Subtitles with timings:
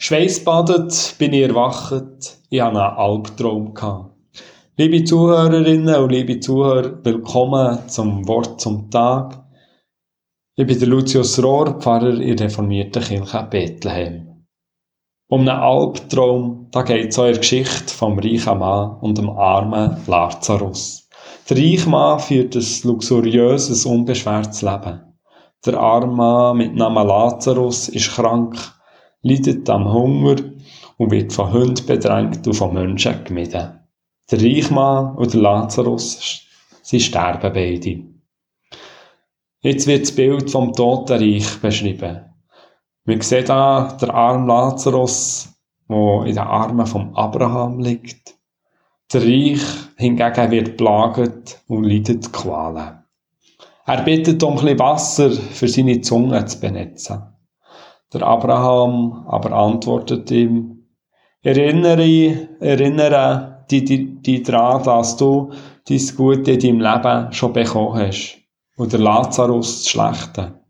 [0.00, 3.74] Schweißbadet bin ich erwacht, ich hatte einen Albtraum.
[4.76, 9.44] Liebe Zuhörerinnen und liebe Zuhörer, willkommen zum Wort zum Tag.
[10.54, 14.46] Ich bin der Lucius Rohr, Pfarrer in der reformierten Kirche Bethlehem.
[15.28, 19.96] Um einen Albtraum, da geht es in der Geschichte vom reichen Mann und dem armen
[20.06, 21.08] Lazarus.
[21.50, 25.00] Der reiche Mann führt ein luxuriöses, unbeschwertes Leben.
[25.66, 28.77] Der arme Mann mit Namen Lazarus ist krank
[29.22, 30.36] leidet am Hunger
[30.96, 33.80] und wird von Hunden bedrängt und von Menschen gemieden.
[34.30, 36.42] Der Reichmann und der Lazarus,
[36.82, 38.04] sie sterben beide.
[39.60, 42.26] Jetzt wird das Bild vom Totenreich beschrieben.
[43.04, 45.48] Wir sehen da der arme Lazarus,
[45.88, 48.36] der in den Armen vom Abraham liegt.
[49.12, 49.62] Der Reich
[49.96, 52.98] hingegen wird plagt und leidet Qualen.
[53.86, 57.22] Er bittet um ein bisschen Wasser für seine Zunge zu benetzen.
[58.12, 60.86] Der Abraham aber antwortet ihm,
[61.42, 65.52] erinnere, erinnere dich, dich, dich daran, dass du
[65.86, 68.38] dein Gute in deinem Leben schon bekommen hast
[68.76, 70.60] und der Lazarus das Schlechte.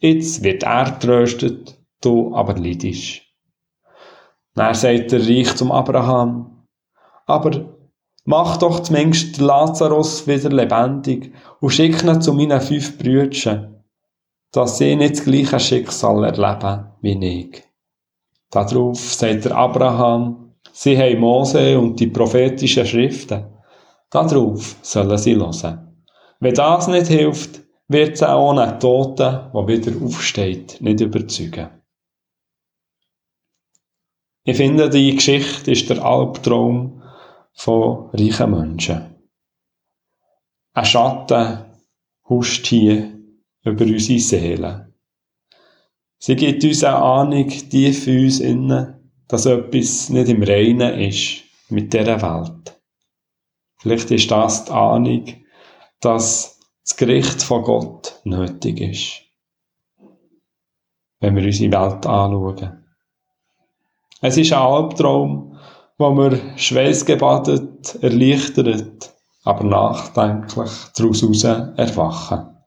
[0.00, 3.22] Jetzt wird er tröstet, du aber leidest.
[4.54, 6.66] Dann sagt der Reich zum Abraham,
[7.26, 7.76] aber
[8.24, 13.77] mach doch zumindest Lazarus wieder lebendig und schick ihn zu meinen fünf Brüdern
[14.52, 17.62] dass sie nicht das gleiche Schicksal erleben wie ich.
[18.50, 23.44] Darauf sagt der Abraham, sie haben Mose und die prophetischen Schriften.
[24.10, 26.06] Darauf sollen sie hören.
[26.40, 31.68] Wenn das nicht hilft, wird es auch einen Toten, der wieder aufsteht, nicht überzeugen.
[34.44, 37.02] Ich finde, die Geschichte ist der Albtraum
[37.52, 39.14] von reichen Menschen.
[40.72, 41.64] Ein Schatten
[42.28, 43.17] huscht hier
[43.64, 44.92] über unsere Seele.
[46.18, 51.44] Sie gibt uns eine Ahnung tief in uns innen, dass etwas nicht im Reinen ist
[51.68, 52.80] mit dieser Welt.
[53.76, 55.24] Vielleicht ist das die Ahnung,
[56.00, 59.22] dass das Gericht von Gott nötig ist.
[61.20, 62.84] Wenn wir unsere Welt anschauen.
[64.20, 65.56] Es ist ein Albtraum,
[65.98, 72.57] wo wir schweißgebadet, erleichtert, aber nachdenklich daraus erwachen.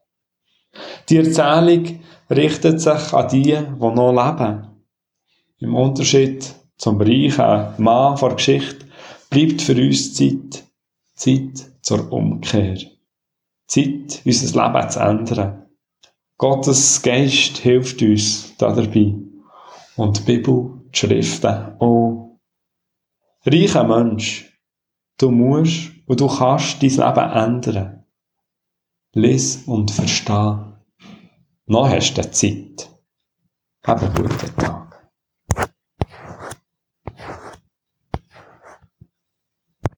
[1.08, 2.00] Die Erzählung
[2.30, 4.68] richtet sich an die, die noch leben.
[5.58, 8.86] Im Unterschied zum reichen Mann vor Geschichte
[9.30, 10.64] bleibt für uns Zeit,
[11.14, 12.78] Zeit zur Umkehr.
[13.66, 15.66] Zeit, unser Leben zu ändern.
[16.36, 19.14] Gottes Geist hilft uns dabei.
[19.96, 22.38] Und die Bibel, die Schriften auch.
[23.46, 24.58] Reicher Mensch,
[25.18, 28.01] du musst und du kannst dein Leben ändern.
[29.14, 30.56] Lies und versteh.
[31.66, 32.88] Noch hast du Zeit.
[33.84, 34.81] Hab einen guten Tag.